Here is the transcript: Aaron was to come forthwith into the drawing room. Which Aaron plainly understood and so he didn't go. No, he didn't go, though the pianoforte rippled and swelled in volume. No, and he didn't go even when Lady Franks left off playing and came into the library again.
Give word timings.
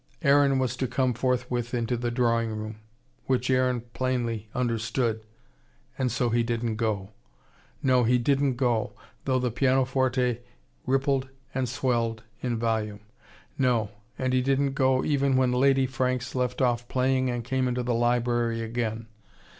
Aaron 0.23 0.57
was 0.57 0.75
to 0.77 0.87
come 0.87 1.13
forthwith 1.13 1.75
into 1.75 1.95
the 1.95 2.09
drawing 2.09 2.49
room. 2.53 2.77
Which 3.27 3.51
Aaron 3.51 3.81
plainly 3.93 4.49
understood 4.55 5.23
and 5.95 6.11
so 6.11 6.31
he 6.31 6.41
didn't 6.41 6.77
go. 6.77 7.11
No, 7.83 8.03
he 8.03 8.17
didn't 8.17 8.55
go, 8.55 8.93
though 9.25 9.37
the 9.37 9.51
pianoforte 9.51 10.39
rippled 10.87 11.29
and 11.53 11.69
swelled 11.69 12.23
in 12.41 12.57
volume. 12.57 13.01
No, 13.59 13.91
and 14.17 14.33
he 14.33 14.41
didn't 14.41 14.73
go 14.73 15.03
even 15.05 15.37
when 15.37 15.51
Lady 15.51 15.85
Franks 15.85 16.33
left 16.33 16.63
off 16.63 16.87
playing 16.87 17.29
and 17.29 17.43
came 17.43 17.67
into 17.67 17.83
the 17.83 17.93
library 17.93 18.63
again. 18.63 19.05